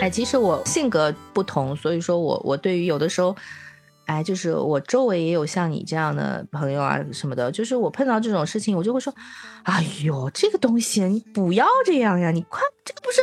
[0.00, 3.36] 哎，其实我性格不同，所以说我我对于有的时候，
[4.06, 9.14] 哎，就是我周围也有像你这样的朋友啊什么的，就是我碰到这种事情，我就会说，
[9.64, 13.20] 哎呦，这个东西你不要这样呀，你快这个不是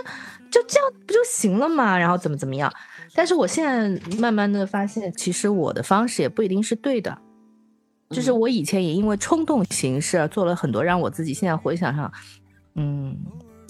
[0.51, 1.97] 就这样不就行了吗？
[1.97, 2.71] 然后怎么怎么样？
[3.17, 7.17] 但是我现在慢慢的发现，其实我的方式也不一定是对的，
[8.11, 12.11] 就是我以前也因为冲动行事做了很多让我自己现在回想上，
[12.75, 13.17] 嗯，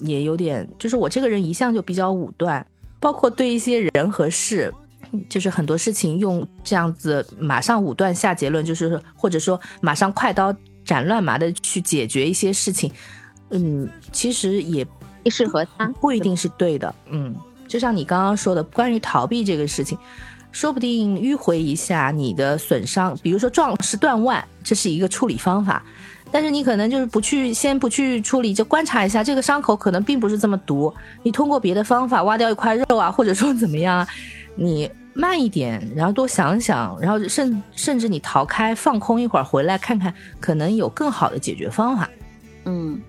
[0.00, 2.64] 也有点，就是我这个人一向就比较武断。
[3.00, 4.70] 包括对一些人和事，
[5.30, 12.92] 就是很多事情用这样子马上武断下结论，就是或者说马上快刀斩乱麻的去解决一些事情，
[13.48, 16.94] 嗯，其实也不适合他，不一定是对的。
[17.06, 17.34] 嗯，
[17.68, 19.96] 就像你刚刚说的，关于逃避这个事情，
[20.50, 25.84] 说不定迂回一下你的损伤，比如说壮士断腕，这是一个处理方法。
[26.30, 30.92] 但是你可能就是不去，先不去处理，就观察一下这个伤口可能并不是这么毒。
[31.22, 34.08] 你通过别的方法挖掉一块肉啊，或者说怎么样啊，
[34.54, 42.06] 你慢一点，然后多想想，然后甚甚至你逃开，放空一会儿，回来看看，可能有更好的解决方法。
[42.66, 43.00] 嗯，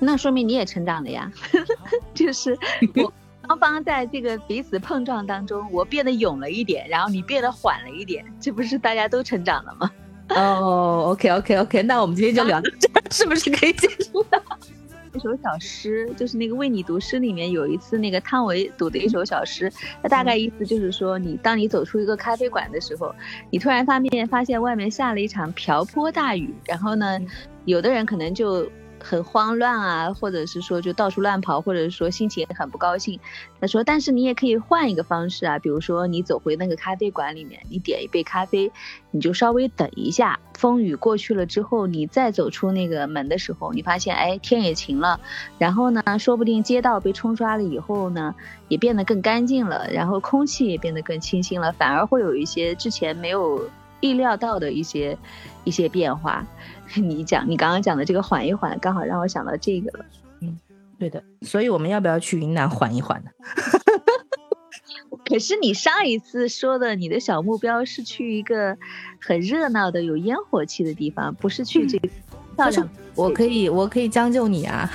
[0.00, 1.30] 那说明你也成长了呀，
[2.12, 2.58] 就是
[2.96, 3.12] 我
[3.46, 9.90] 双方在这个彼此碰撞当中，我变得勇了一点，然后你变得缓了一点，这不是大家都成长了吗？
[10.30, 14.42] 哦，OK OK OK，那我们今天就聊到这儿， 是不是可以结束了？
[15.14, 19.70] 一首小诗，就是那个为你读诗里面有一次那个汤唯读的一首小诗，
[20.02, 23.14] 它大概意思就是说，你当你走出一个咖啡馆的时候，
[23.50, 27.20] 你突然发现发现外面下了一场瓢泼大雨，然后呢，
[27.66, 28.66] 有的人可能就。
[29.04, 33.20] 很慌乱啊，或者是说就到处乱跑，或者是说心情很不高兴。
[33.60, 38.72] 他说：“但是你也可以换一个方式啊，比如说你走回那个咖啡馆里面，你点一杯咖啡，
[39.10, 45.20] 你就稍微等一下，风雨过去了之后，你再走出那个门的时候，你发现哎天也晴了，
[45.58, 48.34] 然后呢，说不定街道被冲刷了以后呢，
[48.68, 53.70] 也变得更干净了，然后空气也变得更清新了，反而会有一些之前没有
[54.00, 55.16] 意料到的一些
[55.64, 56.46] 一些变化。
[56.94, 60.04] ”你讲，你刚刚讲的这个缓一缓，刚好让我想到这个了。
[60.40, 60.58] 嗯，
[60.98, 61.22] 对的。
[61.42, 63.30] 所以我们要不要去云南缓一缓呢？
[65.24, 68.76] 可是你上一次说的，你的小目标是去一个
[69.20, 72.08] 很热闹的、有烟火气的地方，不是去这个
[72.56, 72.88] 漂亮。
[73.14, 74.90] 我可以，我可以将就你啊。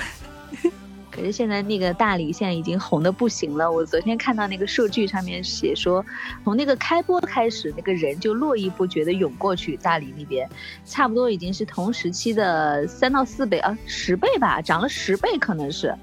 [1.20, 3.70] 可是现在那个大理现在已经红的不行了。
[3.70, 6.02] 我昨天看到那个数据上面写说，
[6.44, 10.48] 从那个开播开始，那个人就络绎不绝的涌过去大理那边，
[10.86, 15.94] 差不多已经是同时期的三到四倍啊，十倍吧，涨了十倍可能是。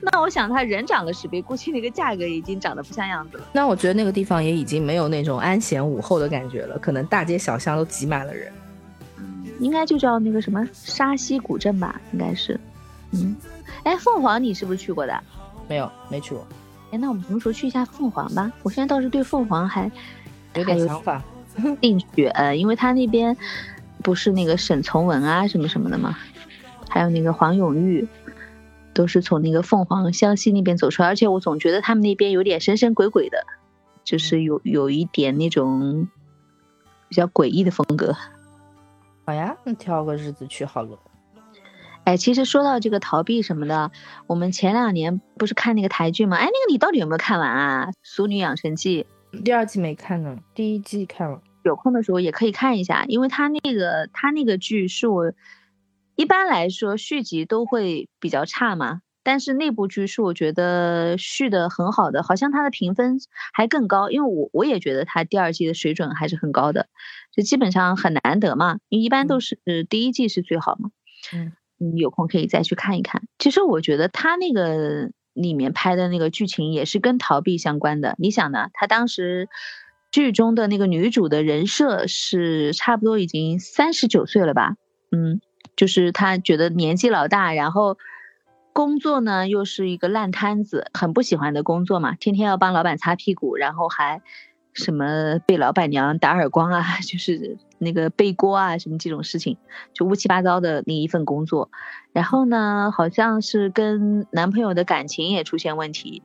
[0.00, 3.44] 那我想他人涨了十倍，估计那个价格已经涨得不像样子了。
[3.52, 8.52] 那我觉得那个地方也已经没有那种安闲午后的感觉了，可能大街小巷都挤满了人。
[9.18, 12.60] 嗯，应该就叫那个什么沙溪古镇吧，应该是。
[13.10, 13.34] 嗯。
[13.84, 15.22] 哎，凤凰你是不是去过的？
[15.68, 16.46] 没有，没去过。
[16.90, 18.50] 哎，那我们什么时候去一下凤凰吧？
[18.62, 19.90] 我现在倒是对凤凰还
[20.54, 21.22] 有点想法。
[21.80, 23.36] 兴趣，呃，因为他那边
[24.02, 26.16] 不是那个沈从文啊什么什么的吗？
[26.88, 28.06] 还有那个黄永玉，
[28.92, 33.46] 都是从那个凤凰湘西那边走出来，而且我总觉得他们那边有点神神鬼鬼的，
[34.02, 36.08] 就是有有一点那种
[37.08, 38.16] 比较诡异的风格。
[39.24, 40.98] 好呀，那挑个日子去好了。
[42.10, 43.92] 哎，其实说到这个逃避什么的，
[44.26, 46.36] 我们前两年不是看那个台剧吗？
[46.36, 47.86] 哎，那个你到底有没有看完啊？
[48.02, 49.06] 《俗女养成记》
[49.44, 51.40] 第二季没看呢，第一季看了。
[51.62, 55.32] 有空的时候也可以看一下，因为他那个他那个剧是我
[56.16, 63.18] 一般来说续集都会比较差嘛，但是那部剧是我觉得续的很好的，好像它的评分
[63.52, 66.88] 还更高，因为我我也觉得它第二季的水准还是很高的，
[67.32, 70.90] 就基本上很难得嘛，因为一般都是第一季是最好嘛。
[71.32, 71.52] 嗯。
[71.80, 73.22] 你有空可以再去看一看。
[73.38, 78.14] 其实我觉得他那个里面拍的那个剧情也是跟逃避相关的。
[78.18, 78.68] 你想呢？
[78.74, 79.48] 他当时
[80.12, 84.74] 剧中的那个女主的人设是差不多已经三十九岁了吧？
[85.10, 85.40] 嗯，
[85.76, 87.96] 就是他觉得年纪老大，然后
[88.72, 94.20] 工作呢又是一个烂摊子，很不喜欢的工作嘛，天天要帮老板擦屁股，然后还
[94.72, 97.58] 什么被老板娘打耳光啊， 就是。
[97.82, 99.56] 那个背锅啊，什么这种事情，
[99.94, 101.70] 就乌七八糟的那一份工作，
[102.12, 106.22] 然后呢，好像是跟男朋友的感情也出现问题，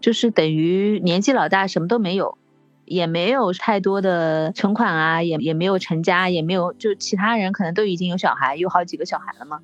[0.00, 2.38] 就是等于年纪老大，什么都没有，
[2.86, 9.60] 也没有太多的存款啊，也也没有成家，也没有，就其他人可能都已经有小孩，有好几个小孩了嘛，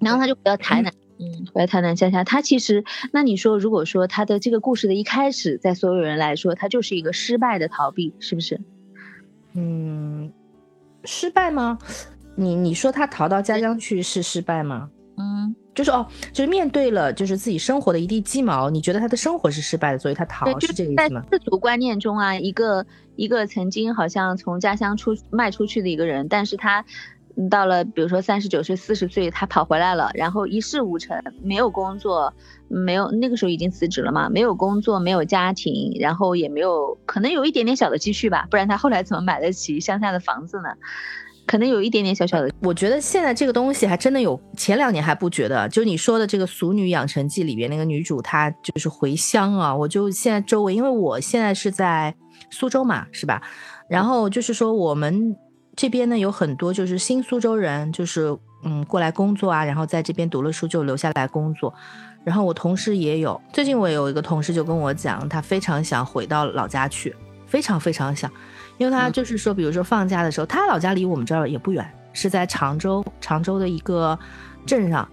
[0.00, 0.92] 然后他就回到台南，
[1.52, 8.60] 回到台南乡下，他其实，那你说，如果说他的这个故事的一开始，在所有人来说，他就是一个失败的逃避，是不是？
[9.54, 10.32] 嗯。
[11.04, 11.78] 失败吗？
[12.34, 14.90] 你你说他逃到家乡去是失败吗？
[15.16, 21.22] 嗯，就是哦，就是面对了就是自己生活的一地鸡毛，你觉得他的生活是失败的，所以他逃是这个意思吗？
[21.30, 22.84] 在世俗观念中啊，一个
[23.14, 26.84] 一个曾经好像从家乡出卖出去的一个人，但是他
[27.48, 32.32] 到了比如说三十九岁、四十岁，他跑回来了，然后一事无成，没有工作，
[32.68, 40.68] 没有那个时候已经辞职了嘛，没有工作，没有家庭，然后也没有可能有一点点小的积蓄吧，不然他后来怎么买得起乡下的房子呢？
[41.46, 45.66] 可能有一点点小小的，我觉得现在这个东西还真的有，前两年还不觉得。
[45.70, 49.74] 就你说的这个《俗女养成记》里边那个女主，她就是回乡啊。
[49.74, 52.14] 我就现在周围，因为我现在是在
[52.50, 53.40] 苏州嘛，是吧？
[53.88, 55.34] 然后就是说我们
[55.78, 61.72] 这边呢有很多就是新苏州人，就是嗯过来工作啊，然后在这边读了书就留下来工作。
[62.24, 67.14] 然后我同事也有，最近我有一个同事就跟我讲，他非常想回到老家去，
[67.46, 68.28] 非常非常想。
[68.76, 74.18] 因为他就是说，比如说放假的时候，他老家离我们这儿也不远，是在常州，常州的一个
[74.66, 75.08] 镇上。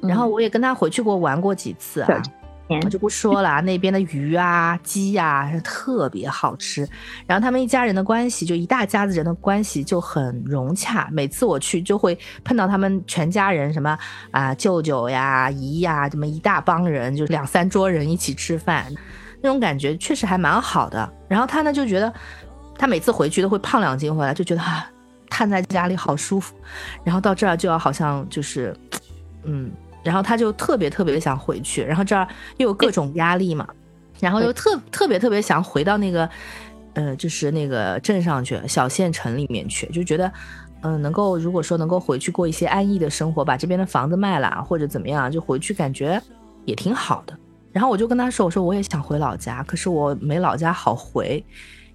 [0.00, 2.22] 然后我也跟他回去过玩过几次啊，
[2.68, 3.60] 我就不说了。
[3.60, 6.86] 那边的鱼啊、鸡呀特别好吃。
[7.26, 11.08] 然后他们一家人的关系，就一大家子人的关系就很融洽。
[11.12, 13.98] 每次我去就会碰到他们全家人，什么
[14.30, 18.86] 啊舅舅呀、姨呀，这么一大帮人，就两三桌人一起吃饭，
[19.40, 21.12] 那种感觉确实还蛮好的。
[21.28, 22.12] 然后他呢就觉得。
[22.78, 24.86] 他每次回去都会胖两斤回来，就觉得啊，
[25.30, 26.54] 瘫在家里好舒服，
[27.02, 28.76] 然后到这儿就要好像就是，
[29.44, 29.72] 嗯，
[30.06, 32.26] 然后他就特别特别想回去，然后这儿
[32.58, 33.66] 又有各种压力嘛，
[34.20, 36.30] 然后又特特别特别想回到那个，
[36.94, 40.32] 呃，就是那个镇上去，小县城里面去，就觉得，
[40.82, 46.22] 嗯，能够如果说能够回去过一些安逸的生活，把这边的房子卖了或者怎么样，就回去感觉
[46.64, 47.36] 也挺好的。
[47.72, 51.44] 然后我就跟他说，我说我也想回老家，可是我没老家好回。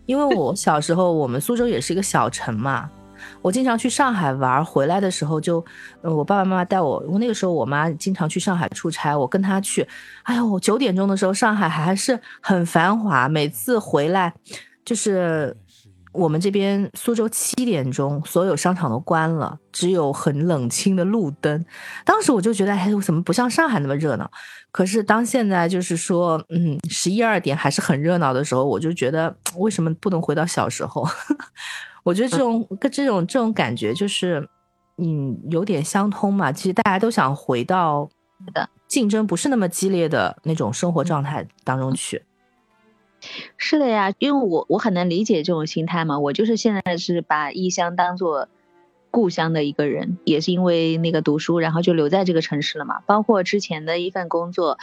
[0.08, 2.90] 因为我小时候，我们苏州也是一个小城嘛，
[3.42, 5.64] 我经常去上海玩，回来的时候就，
[6.02, 9.88] 我爸爸妈妈带我，我那个时候我妈经常去上海出差，我跟她去，
[10.24, 14.34] 哎呦，九点钟的时候上海还是很繁华，每次回来
[14.86, 15.56] 就是。
[16.14, 21.66] 我们这边苏州七点钟所有商场都关了，只有很冷清的路灯。
[22.04, 24.30] 当时我就觉得，哎，怎么不像上海那么热闹？
[24.74, 31.08] 可是当现在就是说，嗯，十一二点还是很热闹的时候，我就觉得为什么不能回到小时候？
[32.04, 34.48] 我觉得这种跟这种这种感觉就是，
[34.98, 36.52] 嗯，有点相通嘛。
[36.52, 38.10] 其实大家都想回到
[38.54, 42.24] 的竞争不是那么激烈的那种生活状态当中去。
[43.56, 46.18] 是的呀，因为我我很能理解这种心态嘛。
[46.18, 48.48] 我就是现在是把异乡当做
[49.12, 53.02] 故乡的一个人，也是因为那个读书，然后就留在这个城市了嘛。
[53.06, 54.80] 包括之前的一份工作，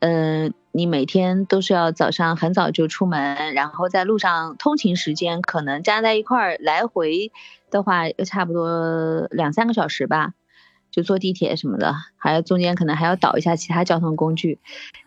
[0.00, 7.32] 嗯，你每天都是要早上很早就出门，然后在路上通勤时间可能加在一块儿来回
[7.70, 10.34] 的话，差不多两三个小时吧。
[10.92, 14.58] 就坐地铁什么的，还有中间可能还要倒一下其他交通工具，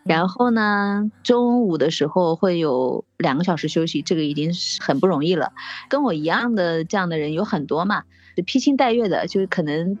[0.02, 5.52] 然后呢，中午的时候会有两个小时休息，这个已经是很不容易了。
[5.90, 9.98] 跟我一样的这样的人有很多嘛，就披星戴月的，就是可能，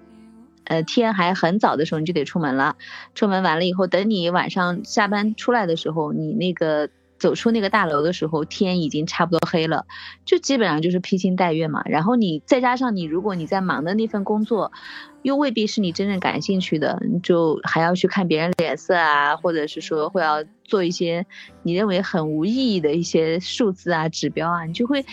[0.64, 2.76] 呃，天还很早的时候你就得出门了，
[3.14, 6.88] 出门完了以后，等你晚上下班出来的时候，你那个。
[7.16, 9.86] 走出那个大楼的时候，天已经差不多黑了，
[10.26, 11.82] 就基本上就是披星戴月嘛。
[11.86, 14.72] 然后你再加上你，如果你在忙的那份工作，
[15.22, 21.24] 又未必是你真正感兴趣的，你就还要去看别人脸色啊，或者是说会要做一些
[21.62, 25.06] 你认为很无意义的一些数字啊、指标啊，你就会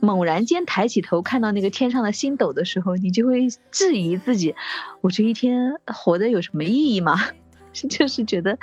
[0.00, 4.54] 猛然间抬起头看到那个天上的星斗的时候，你就会质疑自己：
[5.00, 7.20] 我这一天活的有什么意义吗？
[7.72, 8.58] 就是觉得。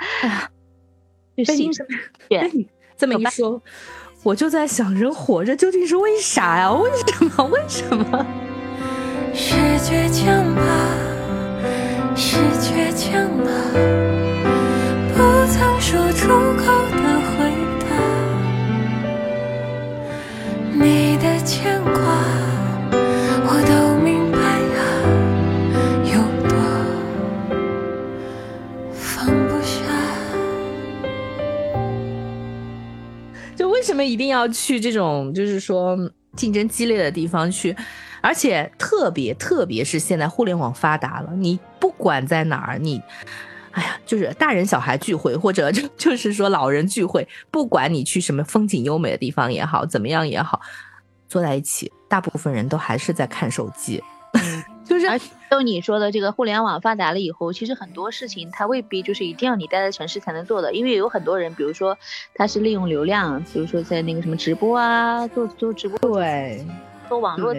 [1.36, 1.70] 被你
[2.96, 3.62] 这么一说，
[4.24, 6.70] 我就在想，人活着究竟是为啥呀？
[6.74, 7.44] 为什么？
[7.44, 8.26] 为什么？
[9.32, 10.62] 是倔强吧？
[12.16, 13.48] 是倔强吧？
[15.14, 16.87] 不曾说出口
[20.80, 22.38] 你的牵挂。
[33.70, 35.96] 为什么一定要去这种就是说
[36.36, 37.74] 竞争激烈的地方去？
[38.20, 43.00] 而且特别特别是现在互联网发达了，你不管在哪儿，你，
[43.78, 50.60] 哎呀，就是大人小孩聚会或者 就就是说老人聚会，不管你去什么风景优美的地方也好，怎么样也好，
[51.28, 54.02] 坐在一起，大部分人都还是在看手机。
[54.84, 55.06] 就是，
[55.50, 61.96] 就你说的这个互联网发达了以后，其实很多事情它未必就是一定要你待在城市才能做的，因为有很多人，比如说
[62.34, 66.66] 他是利用流量，比如说在那个什么直播啊，做做直播，对，
[67.08, 67.54] 做网络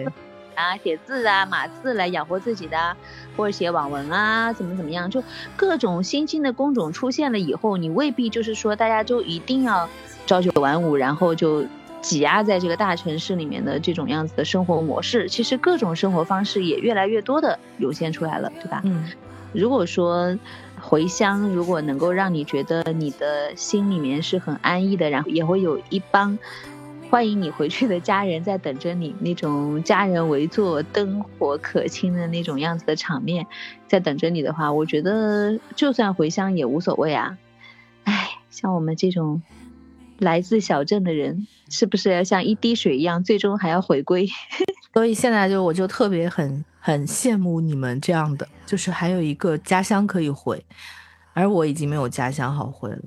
[0.54, 2.96] 啊，写字啊，码字来养活自己的，
[3.36, 5.22] 或者写网文啊，怎么怎么样，就
[5.56, 9.88] 各种新兴的工种出现了以后，你未必就是说大家就一定要
[10.26, 11.64] 朝九晚五，然后就
[12.00, 15.28] 挤压在这个大城市里面的这种样子的生活模式。
[15.28, 18.80] 其实各种生活方式也越来越多的涌现出来了，对吧？
[18.84, 19.10] 嗯，
[19.52, 20.36] 如果说
[20.80, 26.38] 回乡，如果能够让你觉得你的心里面是很安逸的，然后也会有一帮。
[27.10, 33.44] 欢迎你回去的家人在等着你，那种家人围坐、灯火可亲的那种样子的场面，
[33.88, 37.36] 在等着你的话，我觉得就算回乡也无所谓啊。
[38.04, 39.42] 唉，像我们这种
[40.18, 44.28] 来自小镇的人，是不是要像一滴水一样，最终还要回归？
[44.94, 50.64] 所以现在就我就特别很很羡慕你们这样的，就是还有一个家乡可以回，
[51.32, 53.00] 而我已经没有家乡好回了。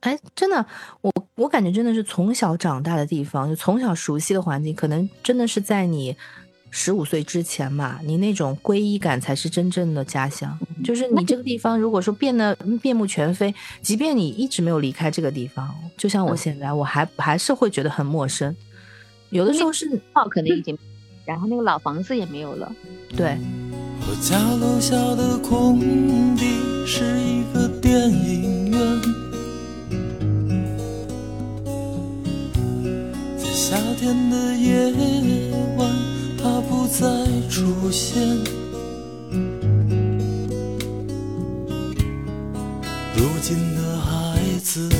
[0.00, 0.64] 哎，真的，
[1.00, 6.14] 我我感觉真的是从小长大的地方，就从小熟悉的环境，可能真的是在你
[6.70, 10.56] 十五岁之前嘛，你那种归依感才是真正的家乡。
[10.84, 18.54] 就是你这个地方，如果说变得面目全非，即便你一直没有离开这个地方，就像我现在，我还还是会觉得很陌生。
[19.30, 20.78] 有的时候是号可能已经，
[21.24, 22.72] 然后那个老房子也没有了。
[23.16, 23.36] 对。
[24.08, 25.80] 我家楼下的空
[26.36, 26.44] 地
[26.86, 29.25] 是一个电影院。
[33.68, 34.92] 夏天的夜
[35.76, 35.90] 晚，
[36.40, 37.04] 它不再
[37.50, 38.22] 出现。
[43.16, 44.92] 如今的孩子们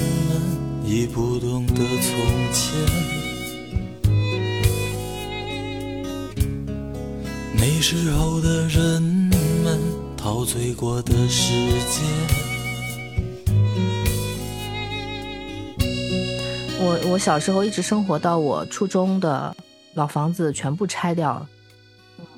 [0.85, 2.11] 已不懂得从
[2.53, 2.75] 前，
[7.55, 9.01] 那时候的人
[9.63, 9.79] 们
[10.17, 12.46] 陶醉过的世界。
[16.87, 19.55] 我我小时候一直生活到我初中的
[19.95, 21.49] 老房子全部拆掉了，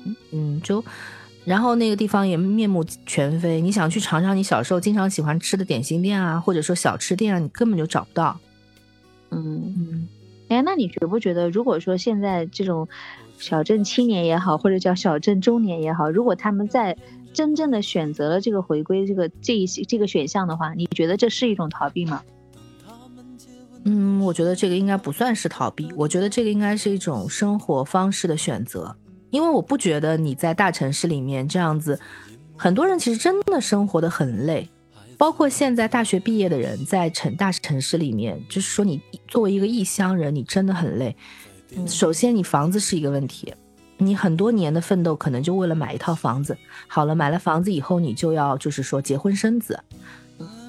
[0.05, 0.83] 嗯嗯，就
[1.45, 3.61] 然后那个地方也面目全非。
[3.61, 8.39] 你想去尝尝你小时候经常喜欢吃的点心店啊，或者说小吃店啊，你根本就找不到。
[9.29, 10.07] 嗯嗯，
[10.47, 12.87] 哎，那你觉不觉得，如果说现在这种
[13.37, 16.97] 小镇青年也好，或者叫小镇中年也好，如果他们在
[17.33, 22.23] 真正的选择了这个回归这个这一这个选项的话，你觉得这是一种逃避吗？
[23.85, 28.95] 嗯，我觉得这个应该不算是逃避，我觉得这个应该是一种生活方式的选择。
[29.31, 31.99] 因为我不觉得你在大城市里面这样子，
[32.57, 34.67] 很多人其实真的生活的很累，
[35.17, 41.15] 包括现在大学毕业的人在城大城市里面，就是说你作为一个异乡人，你真的很累。
[41.85, 43.53] 首先，你房子是一个问题，
[43.97, 46.57] 你很多年的奋斗可能就为了买一套房子。
[46.87, 49.79] 好了，买了房子以后，你就要就是说结婚生子。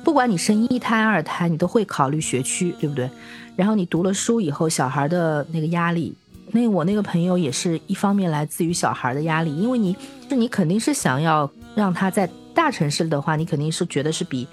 [0.02, 3.08] 不管你生一胎二胎，你都会考虑学区，对不对？
[3.54, 6.14] 然后你读了书以后，小孩的那个压力，
[6.52, 9.94] 那我那个朋友也是一方面来自于小孩的压力，因为你
[10.28, 14.48] 是你肯定是想要让他在大城市的话，你肯定是觉得是比，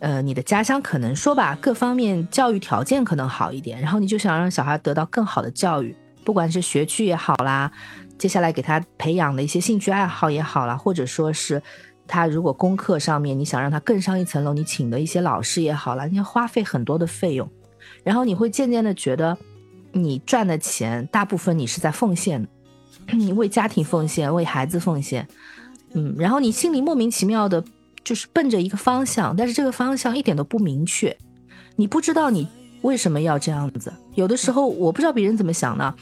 [0.00, 7.72] 呃，你的家乡可能说吧，各方面教育条件可能好一点，然后你就想让小孩得到更好的教育，不管是学区也好啦，
[8.18, 11.62] 接下来给他培养的一些兴趣爱好也好啦，或者说是。
[12.06, 17.48] 他如果功课上面你想让他更上一层楼，你请的一些老师也好了，你要花费很多的费用，
[18.02, 19.36] 然后你会渐渐的觉得，
[19.92, 22.46] 你赚的钱大部分你是在奉献，
[23.12, 25.26] 你为家庭奉献，为孩子奉献，
[25.94, 27.64] 嗯，然后你心里莫名其妙的，
[28.04, 31.16] 就是奔着一个方向，但是这个方向一点都不明确，
[31.76, 32.46] 你不知道你
[32.82, 35.94] 为什么要这样子，有的时候我不知道别人怎么想呢。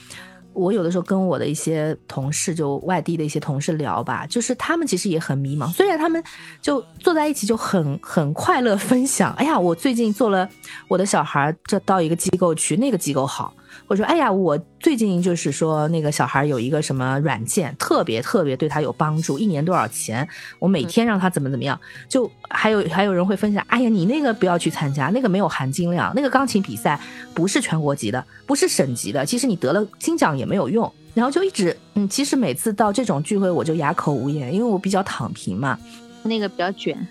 [0.55, 5.73] 我有的时候跟我的一些同事，就外地的一些同事聊吧，就是他们其实也很迷茫。
[5.73, 6.23] 虽然他们
[6.61, 10.49] 就坐在一起就很很快乐分享，哎呀，我最近做了
[10.89, 13.55] 我的小孩这到一个机构去，那个机构好。
[13.87, 20.27] 我说，哎呀，我最近就是说那个小孩有一个什么软件，特别特别对他有帮助，一年多少钱？
[20.59, 21.79] 我每天让他怎么怎么样。
[22.09, 26.99] 就还有还有人会分享，哎呀，你那个不要去参加，那个没有含金量，那个钢琴比赛
[27.35, 30.91] 不是全国级的，不是省级的，其实你得了金奖也没有用。
[31.15, 35.79] 然后就一直，嗯，其实每次到这种聚会，我就哑口无言，因为我比较躺平嘛。
[36.23, 37.07] 那个比较卷，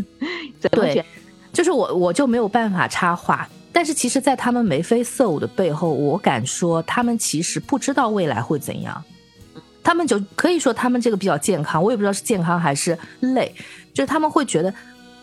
[0.72, 1.04] 对，
[1.52, 3.48] 就是我我就没有办法插话。
[3.74, 9.02] 但是其实，在他们眉飞色舞的背后，我敢说，他们其实不知道未来会怎样。
[9.82, 13.52] 他们就可以说，他们这个比较健康，我也不知道是健康还是累。
[13.92, 14.72] 就是他们会觉得，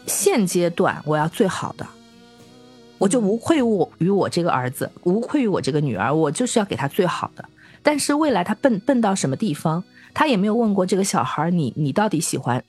[0.05, 1.88] 现阶段我要最好的，
[2.98, 7.46] 我就无愧于我于我这个儿子，无愧于我这个女儿，我就是要给他最好的。
[7.81, 9.81] 但是未来他笨笨到什么地方，
[10.13, 12.62] 他也没有问过这个小孩，你你到底喜欢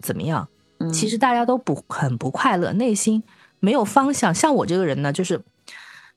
[0.00, 0.48] 怎么样？
[0.94, 3.22] 其实大家都不很不快乐，内心。
[3.60, 5.40] 没有方向，像我这个人呢，就是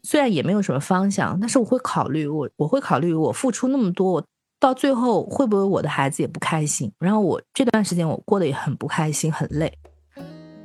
[0.01, 4.23] 虽然也没有什么方向，但是我会考虑，我我会考虑，我付出那么多，我
[4.59, 6.91] 到最后会不会我的孩子也不开心？
[6.99, 9.71] 然后我这段时间我过得也很不开心，很累。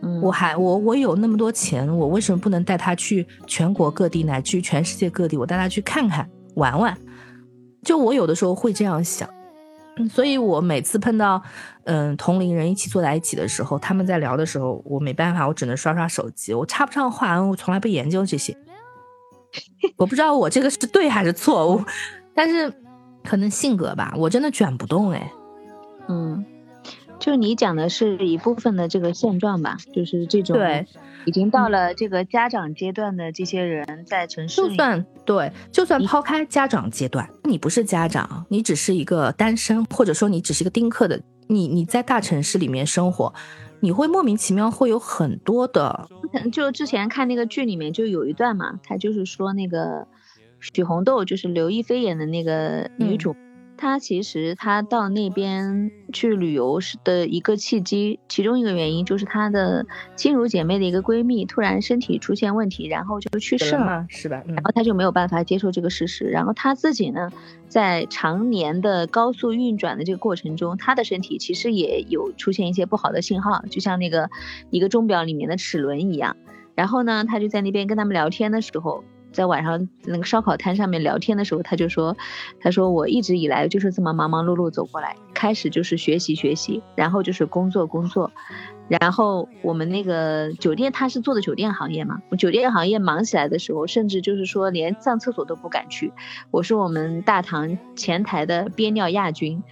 [0.02, 5.36] 嗯，我还我我有那么多钱，我为什么不能带他去全国各地乃至于全世界各地？
[5.36, 6.96] 我带他去看看玩玩。
[7.82, 9.37] 就我有的时候会这样想，嗯，
[10.10, 11.42] 所以我每次碰到
[11.84, 18.56] 嗯同龄人一起坐在一起的时候，他们在聊的时候，我没办法，我只能刷刷手机，我插不上话，我从来不研究这些。
[19.96, 21.82] 我不知道我这个是对还是错误，
[22.34, 22.72] 但是
[23.24, 25.32] 可能性格吧，我真的卷不动哎。
[26.08, 26.44] 嗯，
[27.18, 30.86] 就你讲的是一部分的这个现状吧，就是这种对，
[31.28, 43.34] 已经到了这个家长阶段的这些人，在城市里，就算对，就算抛开家长阶段，你不是家长，你只是一个单身，或者说你只是一个丁克的，你你在大城市里面生活，
[43.80, 46.08] 你会莫名其妙会有很多的，
[46.50, 50.08] 就之前看那个剧里面就有一段嘛，他就是说那个
[50.60, 53.36] 许红豆，就是刘亦菲演的那个女主，
[53.78, 64.04] 她其实她到那边去旅游是的一个契机，其中一个原因就是她的亲如姐妹的一个闺蜜突然身体出现问题，然后就去世了。
[64.08, 64.42] 是吧？
[64.46, 67.30] 嗯然后她就没有办法接受这个事实，然后她自己呢，
[67.68, 74.28] 在常年的高速运转的这个过程中，她的身体其实也有出现一些不好的信号，就像那个
[74.70, 76.36] 一个钟表里面的齿轮一样。
[76.74, 82.16] 然后呢，她就在那边跟他们聊天的时候，在晚上那个烧烤摊上面聊天的时候，他就说
[82.60, 88.30] ：“他说我一直以来就是这么忙忙碌碌走过来，开始就是学习学习，然后就是工作工作。”
[88.88, 96.10] 然后我们那个酒店，他是做的酒店行业嘛，酒店行业忙起来的时候，甚至就是说连上厕所都不敢去。
[96.50, 99.62] 我是我们大堂前台的憋尿亚军，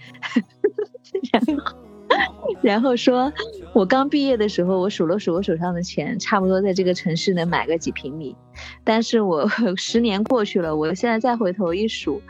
[1.31, 1.73] 然 后
[2.61, 3.31] 然后说，
[3.73, 8.35] 我刚毕业的时候，我数了数我手上的钱，差不多在这个城市能买个几平米，
[8.83, 12.21] 但是我 十年过去了，我现在再回头一数。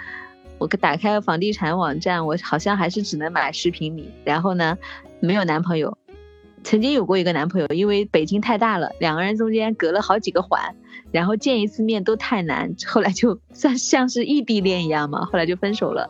[0.60, 4.12] 我打开房地产网站，我好像还是只能买十平米。
[4.24, 4.76] 然后呢，
[5.20, 5.96] 没有男朋友，
[6.68, 10.76] 曾经有过一个男朋友，因为北京太大了，两个人中间隔了好几个环，
[11.14, 16.10] 然后见一次面都太难，后来就 算像是异地恋一样嘛，后来就分手了。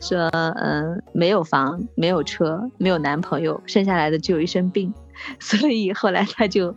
[0.00, 4.94] 说，嗯，没有房，没有车，没有男朋友，剩下来的只有一身病，
[5.40, 6.72] 所以后来他就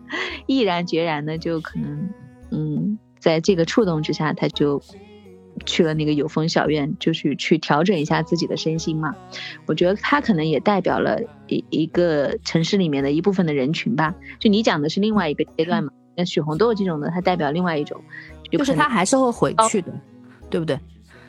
[0.47, 2.09] 毅然决然的就可能，
[2.49, 4.81] 嗯，在这个触动之下，他就。
[5.65, 9.15] 去了那个有风小院，就是去调整一下自己的身心嘛。
[9.65, 14.15] 我觉得他可能也代表了一一个城市里面的一部分的人群吧。
[14.39, 18.01] 就你讲的是另外一个阶段嘛，那许红豆这种的，它代表另外一种，
[18.51, 19.93] 就是他还是会回去的，
[20.49, 20.79] 对不对？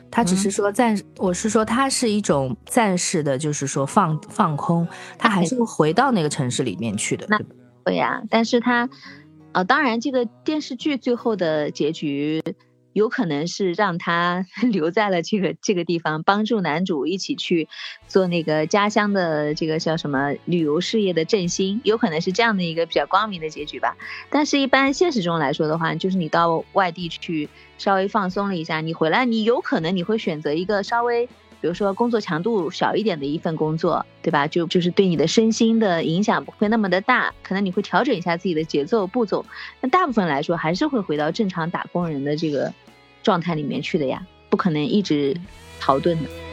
[0.09, 7.25] 他只是说暂，我是说他是一种暂时的，就是说放放空，他还是会回到那个城市里面去的。
[7.29, 7.39] 那
[7.83, 8.89] 对呀，但是他，
[9.51, 12.41] 呃，当然这个电视剧最后的结局。
[12.93, 17.67] 有可能是让他 留在了这个这个地方，帮助男主一起去
[18.07, 23.97] 做那个家乡的这个叫什么旅游事业的振兴，有可能是这样的一个比较光明的结局吧。
[24.29, 31.27] 但是，一般现实中来说的话，就是你到外地去稍微放松了一下，你回来，你有可能你会选择一个稍微，
[31.63, 34.45] 比如说工作强度小一点的一份工作，对吧？
[34.45, 39.45] 就就是对你的身心的影响不会那么的大，可能你会调整一下自己的节奏步骤。
[39.79, 42.71] 那大部分来说，还是会回到正常打工人的这个。
[43.23, 45.33] 状态里面去的呀，不可能一直
[45.79, 46.52] 逃遁的。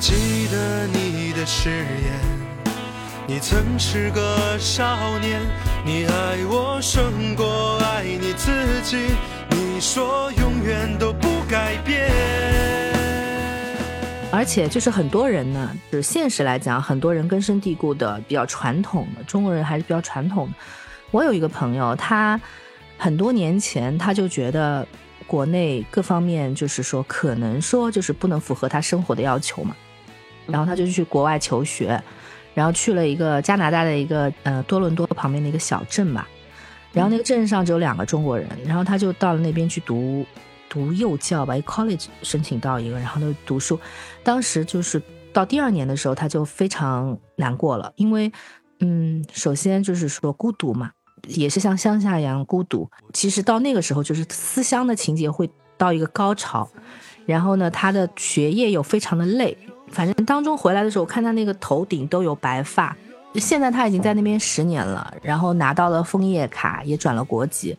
[0.00, 2.40] 记得你的誓言。
[3.26, 5.38] 你曾是个少年，
[5.84, 8.50] 你爱我胜过爱你自
[8.82, 8.96] 己。
[9.50, 12.10] 你说永远都不改变。
[14.32, 20.54] 而且就是很多人呢，就是现实来讲，很多人根深蒂固的、比较传统的中国人还是比较传统的。
[21.10, 22.40] 我有一个朋友，他
[22.96, 24.86] 很多年前他就觉得
[25.26, 29.76] 国内各方面就是说可能说就是不能符合他生活的要求嘛，
[30.50, 32.02] 然后他就去国外求学，
[32.54, 36.28] 然后去了一个加拿大的一个呃多伦多旁边的一个小镇吧，
[36.92, 40.24] 然后那个镇上只有两个中国人，然后他就到了那边去读。
[40.72, 43.76] 读幼教吧一，college 申请到一个，然后就读书。
[44.22, 48.30] 当时就是到第二年的时候，他就非常难过了，因为，
[48.78, 50.92] 嗯，首先就是说孤独嘛，
[51.26, 52.88] 也是像乡下一样孤独。
[53.12, 56.70] 其实到那个时候，就是思乡的情节会到一个高潮，
[57.26, 59.58] 然后呢，他的学业又非常的累，
[59.90, 62.96] 反正当中回来的时候，我看他那个头顶都有白发。
[63.34, 67.76] 现在他已经在那边十年了，然后拿到了枫叶卡，也转了国籍。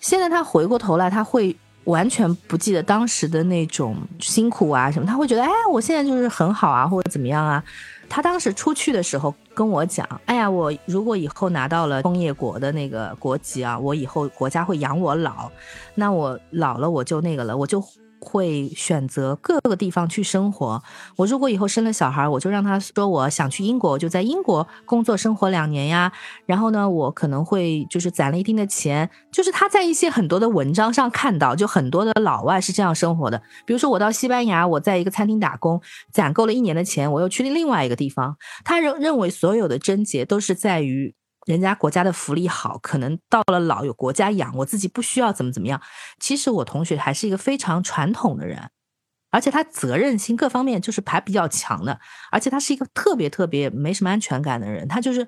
[0.00, 1.56] 现在他回过头来，他会。
[1.86, 7.62] 完全不记得当时的那种辛苦啊什么，他会觉得哎，我现在就是很好啊，或者怎么样啊。
[8.08, 15.48] 他当时出去的时候跟我讲，哎呀，我如果以后拿到了枫叶国的那个国籍啊，我以后国家会养我老，
[15.94, 17.80] 那我老了我就那个了，我就。
[18.26, 20.82] 会选择各个地方去生活。
[21.14, 26.12] 我如果以后生了小孩，我就让他说我想去英国，我就在英国工作生活两年呀。
[26.44, 29.08] 然后呢，我可能会就是攒了一定的钱。
[29.30, 33.40] 就是他在一些很多的文章上看到，就很多的老外是这样生活的。
[33.64, 35.80] 比如说我到西班牙，我在一个餐厅打工，
[36.12, 38.36] 攒够了一年的钱，我又去另外一个地方。
[38.64, 41.14] 他认认为所有的症结都是在于。
[41.46, 45.80] 人家国家的福利好，可能到了老有国家养，我自己不需要怎么怎么样。
[46.18, 48.70] 其实我同学还是一个非常传统的人，
[49.30, 52.00] 而且他责任心各方面就是还比较强的，
[52.32, 55.26] 而且他是一个特别特别没什么安全感的人，他就是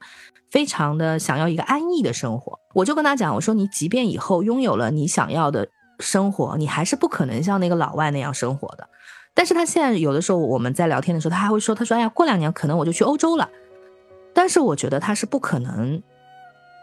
[0.51, 2.59] 非常的想要一个安逸的生活。
[2.75, 5.69] 我就跟他讲，我说你即便以后拥有了你想要的
[6.01, 8.89] 生活，你还是不可能像那个老外那样生活的。
[9.35, 13.49] 但是他现在有的时候我们在聊天的时候，他还会说，他说哎呀，过两年可能我就去欧洲了。
[14.39, 16.01] 但是我觉得他是不可能，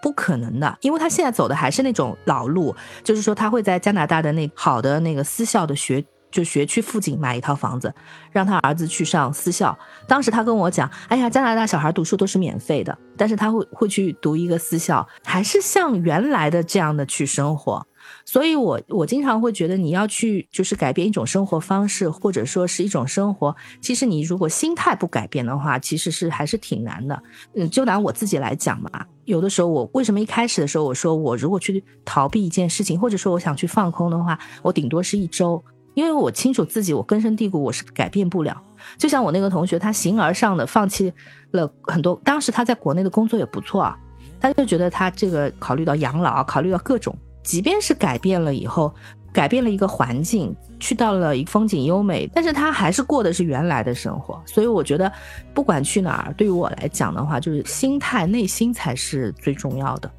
[0.02, 7.96] 不可能的，因为他现在走的还是那种老路，就是说他会在加拿大的那好的那个私校的学就学区附近买一套房子，
[8.30, 9.80] 让他儿子去上私校。
[10.06, 17.88] 当时他跟我讲，哎呀，加拿大小孩读书都是免费的，但是他会会去读一个私校，还是像原来的这样的去生活。
[18.26, 23.56] 所以，我我经常会觉得，你要去就是改变一种生活方式，或者说是一种生活。
[23.82, 27.22] 其实，你如果心态不改变的话，其实是还是挺难的。
[27.56, 28.90] 嗯，就拿我自己来讲嘛，
[29.26, 35.64] 有的时候我为什么一开始的时候我说我如果去逃避一件事情，或者说我想去放空的话，我顶多是一周，
[35.94, 38.62] 因为我清楚自己我根深蒂固我是改变不了。
[38.98, 41.12] 就像我那个同学，他形而上的放弃
[41.52, 43.98] 了很多，当时他在国内的工作也不错啊，
[44.40, 47.16] 他就觉得他这个考虑到养老，考虑到各种。
[47.46, 48.94] 即便是改变了以后，
[49.32, 54.42] 改变了一个环境，去到了一风景优美，但是他还是过的是原来的生活。
[54.46, 55.12] 所以我觉得，
[55.54, 60.12] 不管去哪儿，对于我来讲的话，就是心态、内心才是最重要的。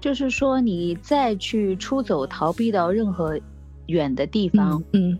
[0.00, 3.38] 就是说，你再去出走、逃避到任何
[3.86, 5.18] 远的地方，嗯，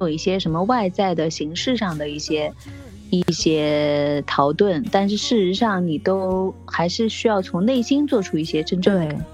[0.00, 2.52] 有一些什么外在的形式上的一些
[3.10, 9.24] 一些逃遁，但是事实上，你都还是需要从内心做出一些真正的，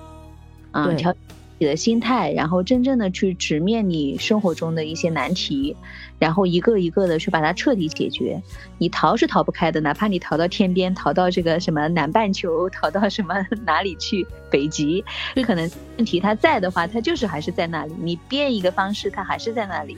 [0.70, 1.14] 啊，调。
[1.58, 5.76] 你的心态，然后真正的去直面你生活中的一些难题，
[6.18, 8.42] 然后一个一个的去把它彻底解决。
[8.78, 15.04] 你逃是逃不开的，哪怕你逃到天边，逃到这个什么南半球，逃到什么 哪里去，北极，
[15.46, 17.94] 可能问题它在的话，它就是还是在那里。
[18.00, 19.96] 你变一个方式，它还是在那里。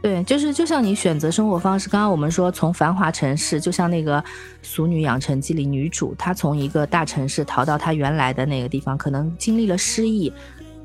[0.00, 1.88] 对，就是就像你选择生活方式。
[1.88, 4.22] 刚刚我们说，从繁华城市，就像那个
[4.62, 10.32] 《俗女养成记》里女主，她从一个大城市逃到她原来的那个地方，可能经历了失忆。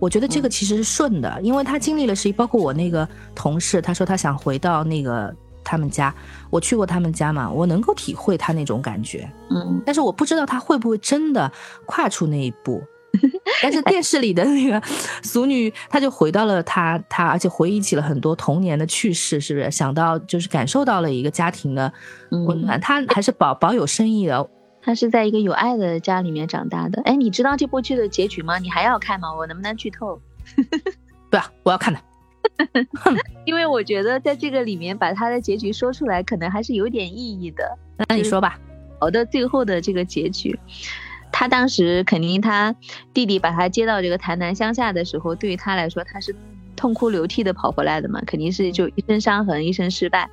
[0.04, 6.14] 我觉得这个其实是顺的，因为他经历了是，包括我那个同事，他说他想回到那个他们家，
[6.50, 11.50] 我去过他们家嘛，我能够体会他那种感觉，嗯，但是我不知道他会不会真的
[11.86, 12.84] 跨出那一步。
[13.62, 14.82] 但是电视里的那个
[15.22, 19.72] 俗女，她就回到了她她，而且回忆起了很多童年的趣事，是不是？
[19.72, 21.94] 想到就是感受到了一个家庭的
[22.32, 24.50] 温暖，她还是保保有深意的。
[24.84, 27.02] 他是在一个有爱的家里面长大的。
[27.04, 28.60] 哎，你知道这部剧的结局吗？
[28.60, 29.34] 你还要看吗？
[29.34, 30.22] 我能不能剧透？
[31.32, 32.00] 不啊，我要看的。
[33.46, 37.78] 因为我觉得在这个里面把他的结局说出来，可能还是有点意义的。
[38.10, 38.60] 那你说吧。
[39.00, 40.58] 好的，最后的这个结局，
[41.32, 42.76] 他当时肯定他
[43.14, 46.36] 弟弟把他接到这个台南乡下的时候，对于他来说，他是
[46.76, 50.30] 痛哭流涕的跑回来的嘛，肯定是就一身伤痕，一身失败。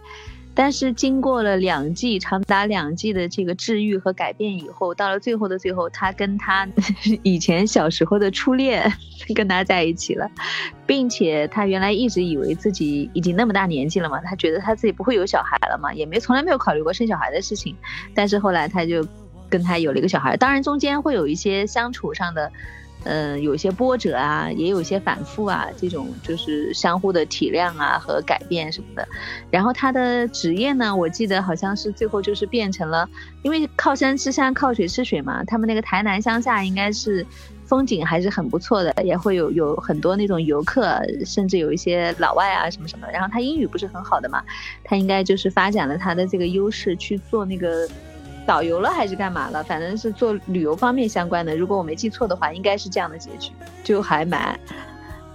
[0.62, 6.68] 但是经过了两季，长达两季的这个治愈和改变以后，到了最后的最后，他跟他
[7.22, 8.92] 以前小时候的初恋
[9.34, 10.30] 跟他在一起了，
[10.84, 17.74] 并且他原来一直以为自己已经那么大年纪了嘛，他觉得他自己不会有小孩了嘛，也没从来没有考虑过生小孩的事情。
[18.14, 19.02] 但是后来他就
[19.48, 22.52] 跟他有了一个小孩，当然中间会有一些相处上的
[23.04, 29.08] 嗯，有些波折啊，也有些反复啊，这种就是相互的体谅啊和改变什么的。
[29.50, 33.08] 然后他的职业呢，我记得好像是最后就是变成了，
[33.42, 35.42] 因为靠山吃山，靠水吃水嘛。
[35.44, 37.26] 他们那个台南乡下应该是
[37.64, 43.06] 风景还是很不错的，也会有有很多那种游客，甚至有一些老外啊什么什么。
[43.10, 44.42] 然后他英语不是很好的嘛，
[44.84, 47.88] 他应该就是发展了他的这个优势去做那个。
[48.50, 49.62] 导游了还是干嘛了？
[49.62, 51.56] 反正是做旅游方面相关的。
[51.56, 53.52] 如果我没记错的话，应该是这样的结局，
[53.84, 54.58] 就还蛮，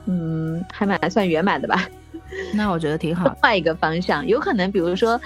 [0.06, 1.88] 嗯，还蛮算圆满的吧。
[2.54, 3.34] 那我觉得挺好。
[3.42, 5.18] 换一个方向，有可能，比如说，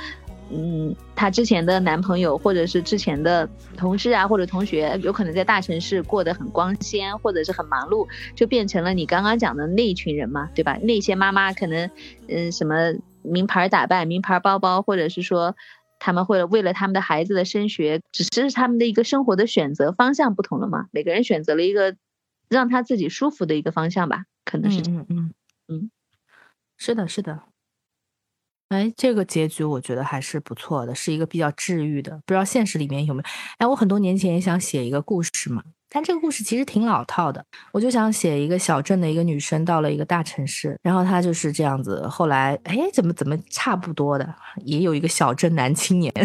[0.51, 10.77] 嗯，她之前的男朋友或者是之前的同事啊，或者同学，有可能在大城市过得很光鲜，或者是很忙碌，就变成了你刚刚讲的那一群人嘛，对吧？
[10.83, 11.89] 那些妈妈可能，
[12.27, 15.55] 嗯，什么名牌打扮、名牌包包，或者是说。
[15.99, 20.87] 他们会为了他们的孩子的升学，只是他们的一个生活的选择方向不同了嘛？
[20.91, 21.95] 每个人选择了一个
[22.47, 25.33] 让他自己舒服的一个方向吧，可能是嗯嗯
[25.67, 25.91] 嗯，
[26.77, 27.43] 是的，是的。
[28.69, 32.21] 哎，这个结局我觉得还是不错的，是一个比较治愈的。
[32.25, 33.29] 不知道现实里面有没有？
[33.57, 35.63] 哎，我很多年前也想写一个故事嘛。
[35.89, 42.07] 但这个故事其实挺老套的，我就想写一个小镇的一个女生到了一个大城市，然后她就是这样子。
[42.07, 46.13] 后来，哎，怎么怎么差不多的，也有一个小镇男青年。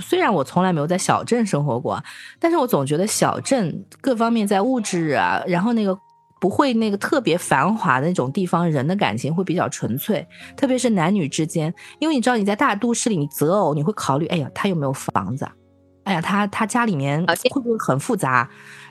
[0.00, 2.02] 虽然我从来没有在小镇生活过，
[2.40, 5.96] 但是我总觉得小镇各方面在物质啊，然后那个
[6.40, 11.72] 不会那个特别繁华的那种地方，人的感情会比较纯粹，特别是男女之间。
[12.00, 15.52] 因为你知道你在大都市里你择偶，你会考虑，哎呀，他有没有房子啊？
[16.04, 18.48] 哎呀，他他家里面会不会很复杂？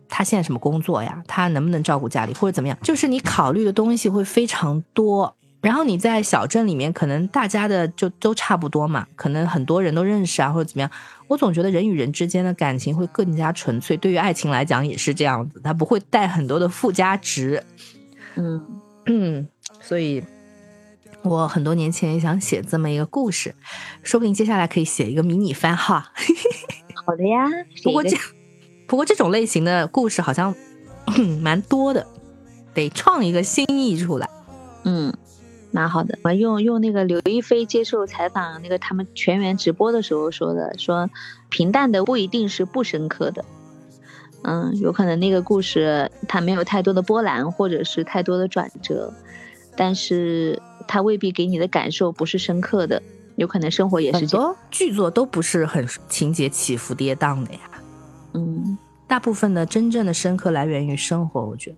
[0.10, 1.24] 他现在什么工作呀？
[1.28, 2.78] 他能不能照顾家里或者怎么样？
[2.84, 5.36] 就是你考虑的东西会非常多。
[5.62, 10.92] 然后你在小镇里面，可能大家的就都差不多嘛，可能很多人都认识啊，或者怎么样。
[11.30, 13.96] 我总觉得人与人之间的感情会更加纯粹。
[13.96, 17.64] 对于爱情来讲也是这样子，它不会带很多的附加值。
[18.36, 18.62] 嗯
[19.06, 19.48] 嗯，
[19.80, 20.22] 所以
[21.22, 23.56] 我很多年前也想写这么一个故事，
[24.04, 26.12] 说不定接下来可以写一个迷你番哈。
[27.06, 27.48] 好的呀，
[27.84, 28.18] 不过这
[28.88, 30.54] 不过这种类型的故事好像
[31.42, 32.06] 蛮多的，
[32.74, 34.30] 得创一个新意出来。
[34.84, 35.14] 嗯，
[35.72, 36.18] 蛮好的。
[36.24, 41.10] 我用用那个刘亦菲接受采访那个他们全员直播的时候说的，说
[41.50, 43.44] 平淡的不一定是不深刻的。
[44.44, 49.14] 嗯，有可能那个故事它没有太多的波澜，或者是太多的转折，
[49.76, 53.02] 但是它未必给你的感受不是深刻的。
[53.36, 57.60] 有可能生活也是很多剧作都不是很情节起伏跌宕的呀，
[58.34, 61.78] 嗯，大部分的真正的深刻来源于生活，我觉得。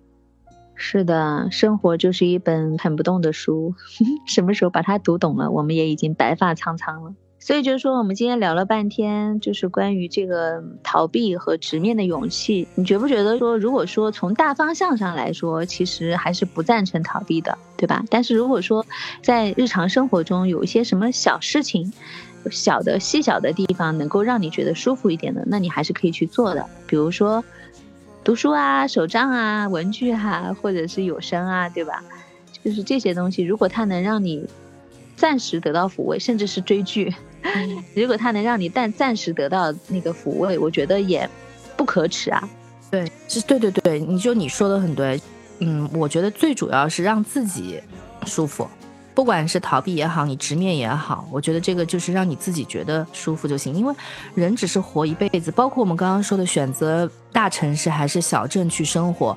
[0.74, 3.74] 是的，生活就是一本啃不动的书，
[4.28, 7.14] 什么时候把它读懂了，我们也已经白发苍苍了。
[7.46, 12.66] 所以就是说，我们今天聊了半天，就是关于这个逃避和直面的勇气。
[12.74, 18.04] 你觉不觉得说，如果说从大方向上来说，其实还是不赞成逃避的，对吧？
[18.10, 18.84] 但是如果说
[19.22, 21.92] 在日常生活中有一些什么小事情、
[22.50, 26.68] 小的细小的地方能够让你觉得舒服一点的，那你还是可以去做的。
[26.88, 27.44] 比如说
[28.24, 32.02] 读书啊、手账啊、文具啊，或者是有声啊，对吧？
[32.64, 34.44] 就是这些东西，如果它能让你
[35.14, 37.14] 暂时得到抚慰，甚至是追剧。
[37.94, 41.28] 如果他能让你暂暂时得到那个抚慰，我觉得也
[41.76, 42.48] 不可耻啊。
[42.90, 45.20] 对，是，对对对，你就你说的很对。
[45.58, 47.80] 嗯，我觉得最主要是让自己
[48.26, 48.68] 舒服，
[49.14, 53.74] 不管是逃避也好，你直面也好，我觉得这个就是让你自己觉得舒服就行。
[53.74, 53.94] 因为
[54.34, 59.36] 人只是活一辈子，包括我们刚刚说的选择大城市还是小镇去生活，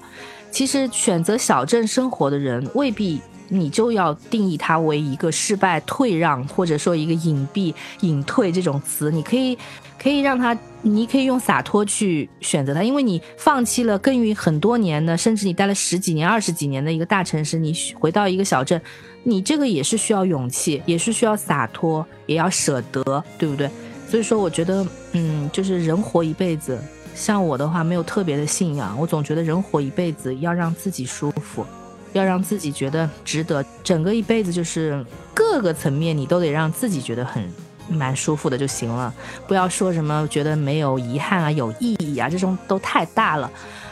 [0.52, 3.22] 其实选择小镇生活的人未必。
[3.50, 9.12] 你就要定义它为一个失败、退让，或者说一个隐蔽、隐退这种词。
[9.12, 9.58] 你可以，
[10.02, 18.82] 可以让他，你可以用洒脱去选择它，因为你放弃了耕耘很多年的，甚至你待了十几年、二十几年的一个大城市，你回到一个小镇，
[19.24, 23.70] 你这个也是需要勇气，也是需要洒脱，也要舍得，对不对？
[24.08, 26.80] 所以说，我觉得，嗯，就是人活一辈子，
[27.14, 31.66] 像我的话，没有特别的信仰，我总觉得人活一辈子要让自己舒服。
[32.14, 37.44] 要让自己觉得值得，整个一辈子就是各个层面你都得让自己觉得很
[37.90, 39.14] 蛮舒服的就行了，
[39.48, 43.50] 不要说什么觉得没有遗憾啊、有意义啊，这种都太大了。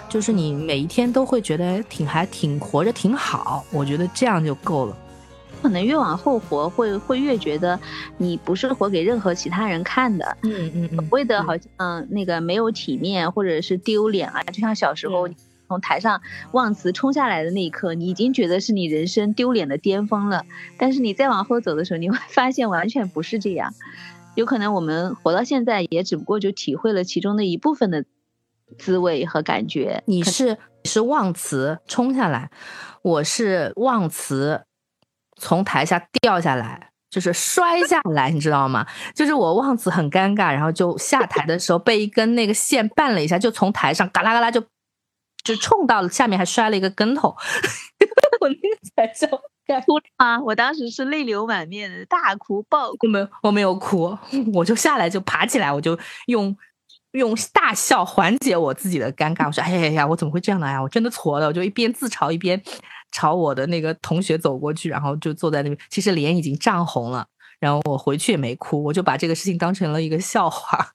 [0.10, 4.98] 就是你每一天都会觉得挺还挺活着挺好，我觉得这样就够了。
[5.62, 7.78] 可能越往后活，会会越觉得
[8.18, 10.38] 你不是活给任何其他人看的。
[10.44, 15.28] 嗯嗯嗯，所谓的好像那个没有体面或者是丢脸啊，就像小时候。
[15.68, 20.46] 从台上忘词冲下来的那一刻，你已经觉得是你人生丢脸的巅峰了。
[20.78, 23.74] 但是你再往后走的时候，你会 发现完全不是这样。
[24.36, 28.06] 有可能我们活到现在，也只不过就体会了其中的一部分的
[28.78, 30.04] 滋味和感觉。
[30.06, 32.52] 你是是忘词冲下来，
[33.02, 34.64] 我是忘词
[35.38, 38.86] 从台下掉下来，就是摔下来，你知道吗？
[39.16, 44.64] 就是我忘词很尴尬，然后就下台的时候被一根那个线绊了一下，就从台上嘎啦嘎啦就
[45.54, 47.30] 就冲到了下面，还摔了一个跟头。
[48.40, 49.28] 我那个才叫
[49.82, 50.40] 哭了吗？
[50.42, 52.98] 我当时是泪流满面的，大哭爆哭。
[53.02, 54.18] 我没有，我没有哭，
[54.54, 56.56] 我就下来就爬起来，我就用
[57.12, 59.48] 用大笑缓解我自己的尴尬。
[59.48, 60.82] 我说：“哎呀呀，我怎么会这样的呀？
[60.82, 62.62] 我真的错了。”我就一边自嘲一边
[63.12, 67.26] 朝我的那个同学走过去，然后就坐在那边，其实脸已经涨红了。
[67.60, 70.94] 然后我回去也没哭，我就把这个事情当成了一个笑话。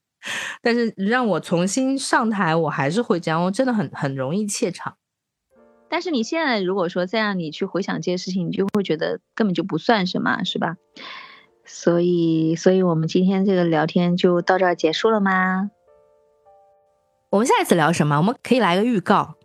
[0.62, 4.96] 但是让我重新上台，我还是会这样，我真的很很容易怯场。
[5.88, 10.76] 但是你现在如果说再让你去回想这些事情，你就会觉得根本就不算什么，是吧？
[11.64, 15.70] 所以，所以我们今天这个聊天就到这儿结束了吗？
[17.30, 18.16] 我们下一次聊什么？
[18.18, 19.36] 我们可以来个预告。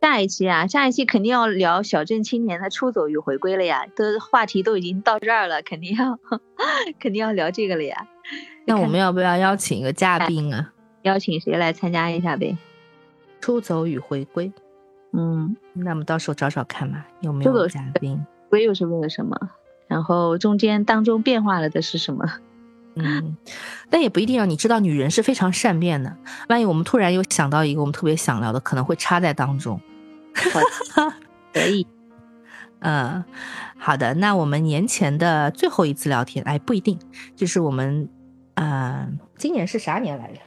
[0.00, 6.18] 下一期啊，下一期肯定要聊小镇青年的出走与回归了呀，都话题都已经到这儿了，肯定要
[6.98, 8.08] 肯定要聊这个了呀。
[8.70, 10.72] 那我们要不要邀请一个嘉宾啊？
[11.02, 12.56] 邀请谁来参加一下呗？
[13.40, 14.52] 出走与回归。
[15.12, 18.24] 嗯，那么到时候找找看嘛，有没有嘉宾？
[18.48, 19.36] 归又是为了什么？
[19.88, 22.24] 然后中间当中变化了的是什么？
[22.94, 23.36] 嗯，
[23.88, 26.16] 但也不一定要你知道，女人是非常善变的。
[26.48, 29.80] 万一我们突然又想到一个我们特别想聊的，可能会插在当中。
[31.52, 31.86] 可以。
[32.80, 33.24] 嗯，
[33.78, 34.14] 好的。
[34.14, 36.98] 那我们年前的最后一次聊天，哎，不一定，
[37.36, 38.08] 就是我们，
[38.62, 40.40] 嗯，今年是啥年来着？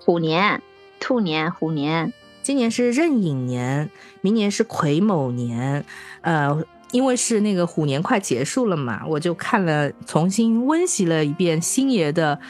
[0.00, 0.60] 虎年，
[0.98, 2.12] 兔年，虎年。
[2.42, 3.88] 今年是壬寅年，
[4.22, 5.84] 明年是癸卯年，
[6.22, 12.36] 呃，因为是那个虎年快结束了嘛，我就看了，重新温习了一遍星爷的《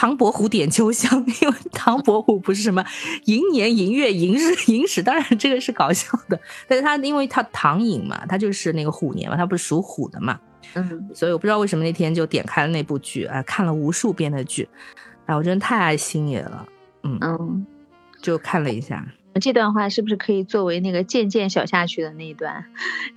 [0.00, 2.84] 唐伯虎点秋香》， 因为唐伯虎不是什么
[3.24, 10.38] 寅年寅月寅日寅时，当然这个是搞笑的， 但是他因为他唐寅嘛，他就是那个虎年嘛，他不是属虎的嘛，
[10.74, 14.68] 嗯，所以我不知道为什么那天就点开了那部剧，啊，看了无数遍的剧，
[15.26, 16.64] 哎，我真的太爱星爷了，
[17.02, 17.66] 嗯嗯，
[18.22, 19.04] 就看了一下。
[19.38, 22.64] 这段话是不是可以作为那个渐渐小下去的那一段？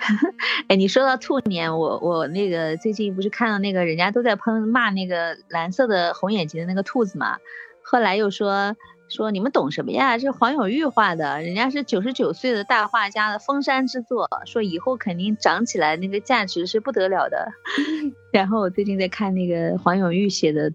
[0.67, 7.37] 哎，你说到兔年，我我那个最近不是看到那个人家都在喷骂那个蓝色的红眼睛的那个兔子嘛？
[7.83, 8.75] 后来又说
[9.09, 10.17] 说你们懂什么呀？
[10.17, 17.51] 这是黄永玉画的，人家是九十九岁的大画家的封山之作，说以后肯定涨起来那个价值是不得了的。
[18.31, 20.71] 然后我最近在看那个黄永玉写的。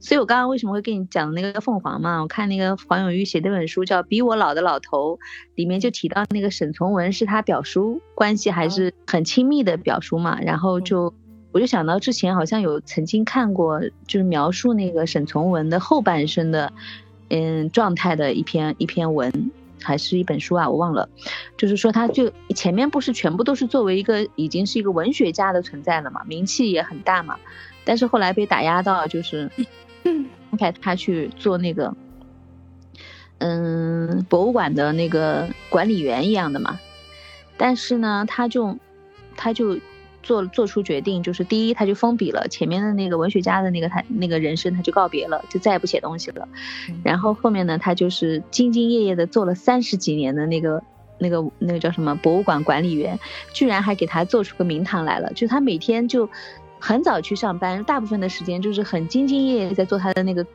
[0.00, 2.20] 所以我刚刚为什么会跟你讲那个凤凰嘛？
[2.20, 5.16] 我看那个黄永玉写那本书叫《比我老的老头》，
[5.54, 10.40] 里面就提到那个沈从文是他表叔，关系还是很亲密的表叔嘛。
[10.40, 11.14] 然后就
[11.52, 16.72] 我就想到之前好像有曾经看过，就是描述那个沈从文的后半生的，
[17.30, 19.50] 嗯状态的一篇一篇文，
[19.82, 21.08] 还是一本书啊，我忘了。
[21.56, 27.36] 就是说他就前面不是全部都是作为一个已经是一个文学家的存在了嘛，名气也很大嘛。
[27.88, 29.50] 但是后来被打压到，就是
[30.04, 31.96] 安排他去做那个，
[33.38, 36.78] 嗯，博物馆的那个管理员一样的嘛。
[37.56, 38.76] 但是呢，他就
[39.38, 39.78] 他就
[40.22, 46.46] 做做出决定，就是第一，他就封笔了前面的那个文学家的那个他那个人生，他就告别了，就再也不写东西了。
[47.02, 50.82] 然后后面呢，他就是兢兢业业的做了三十几年的那个
[51.18, 53.18] 那个那个叫什么博物馆管理员，
[53.54, 56.28] 居然还给他做出个名堂来了，就他每天就。
[56.80, 60.46] 很早去上班，大部分的时间就是很兢兢业业在做他的那个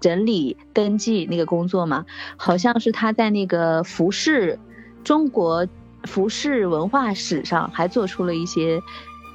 [0.00, 2.04] 整理登记那个工作嘛。
[2.36, 4.58] 好像是他在那个服饰
[5.04, 5.66] 中国
[6.04, 8.80] 服饰文化史上还做出了一些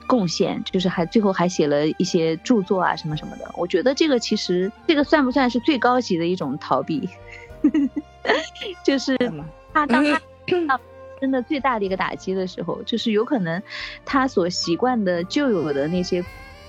[0.08, 3.50] 贡献，就是还最后还写了一些著作啊什么什么的。
[3.56, 7.10] 我觉得这个其实这个算不算是最高级的一种逃避？
[8.84, 9.18] 就是
[9.74, 10.04] 他当
[10.68, 10.80] 他。
[11.20, 13.62] 真的最大的一个打击的时候，就是有可能
[14.06, 16.24] 他所习惯的旧有的那些，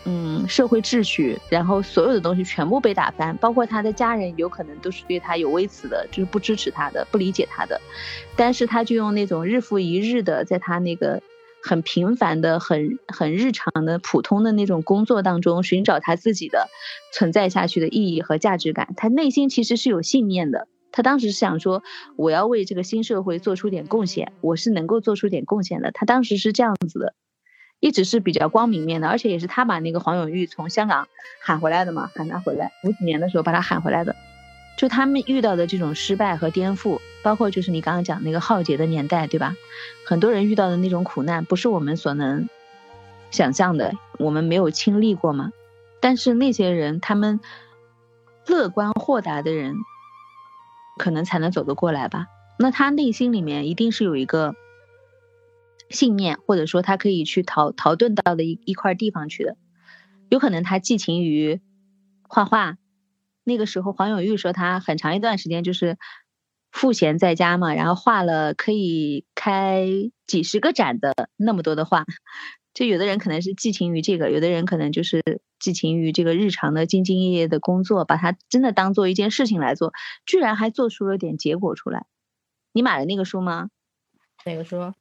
[0.04, 7.80] 嗯，社会秩序，然后所有的东西全部被打翻，包括他的家人有可能都是对他有微词的，就是不支持他的，不理解他的。
[8.36, 11.20] 但是他就用那种日复一日的，在他那个
[11.62, 16.68] 很平凡的、很很日常的、普通的那种工作当中，寻找他自己的
[17.12, 18.94] 存在下去的意义和价值感。
[18.96, 20.68] 他内心其实是有信念的。
[20.90, 21.82] 他当时是想说，
[22.16, 25.90] 我要为这个新社会做出点贡献，我是能够做出点贡献的。
[25.92, 27.14] 他当时是这样子的，
[27.78, 31.06] 一直是比较光明面的，而且也是他把那个黄永玉从香港
[31.40, 34.16] 喊回来的嘛，喊他回来五几年的时候把他喊回来的。
[34.76, 39.56] 就他们遇到的这种失败和颠覆，包括就是你刚刚讲那个浩劫的年代，对吧？
[40.06, 42.48] 很多人遇到的那种苦难，不是我们所能
[43.30, 45.50] 想象的，我们没有经历过嘛。
[46.00, 47.40] 但是那些人，他们
[48.46, 49.76] 乐观豁达的人。
[50.98, 52.26] 可能才能走得过来吧。
[52.58, 54.54] 那他内心里面一定是有一个
[55.88, 59.56] 信念，或者说他可以去逃逃遁到的一一块地方去的。
[60.28, 61.62] 有可能他寄情于
[62.28, 62.76] 画画，
[63.44, 65.96] 那个时候黄永玉说他很长一段时间就是
[66.70, 69.86] 赋闲在家嘛，然后画了可以开
[70.26, 72.04] 几十个展的那么多的画。
[72.74, 75.22] 就有的人可能是寄情于这个，有的人可能就是
[75.58, 79.92] 寄情于这个日常的兢兢业业的工作，把它真的当做一件事情来做，
[80.26, 82.06] 居然还做出了点结果出来。
[82.72, 83.70] 你买了那个书吗？
[84.44, 84.92] 哪个书？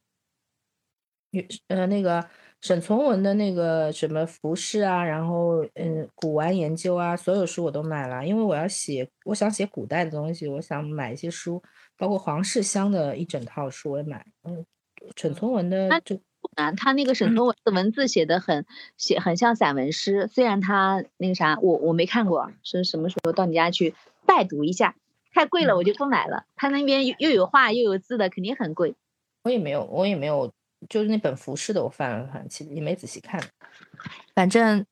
[1.67, 2.27] 呃，那个
[2.61, 11.61] 沈从文的那个什么服饰啊，然后嗯，古玩研究啊，所有书我都买了，因为我要写，我想写古代的东西，我想买一些书，
[11.97, 14.25] 包括黄世香的一整套书我也买。
[14.43, 14.65] 嗯，
[15.15, 16.19] 沈从文的就。
[16.57, 18.65] 啊，他那个沈从文的文字写的很
[18.97, 23.93] 写很像散文诗，虽然他那个啥，我我没看过，是什么时候到你家去
[24.25, 24.95] 拜读一下？
[25.31, 26.45] 太贵了，我就不买了。
[26.55, 28.95] 他那边又又有画又有字的，肯定很贵。
[29.43, 30.51] 我也没有，我也没有，
[30.89, 33.39] 就是那本服饰的，我翻了翻，其实也没仔细看。
[34.33, 34.83] 反正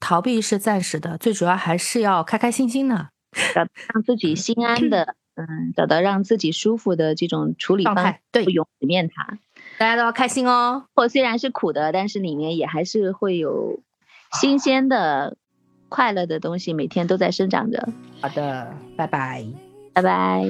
[0.00, 3.10] 逃避是暂时的，最主要还是要开开心心的，
[3.54, 9.38] 让自己心安的，嗯，找到让自己舒服的这种处理方式，对，不用直面它。
[9.78, 13.80] 大家都要开心哦，或虽然是苦的，但是里面也还是会有
[14.40, 15.36] 新鲜的、
[15.88, 17.88] 快乐的东西，每天都在生长着。
[18.20, 19.44] 好的，拜拜，
[19.92, 20.44] 拜拜。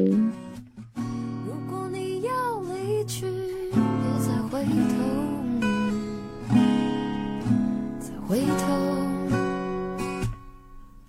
[1.46, 3.26] 如果你要离去，
[3.72, 3.80] 别
[4.20, 4.70] 再回头，
[7.98, 8.66] 再回头。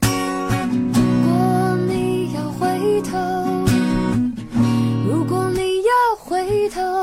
[0.01, 0.87] 如
[1.27, 3.17] 果你要回头，
[5.05, 7.02] 如果你要回头。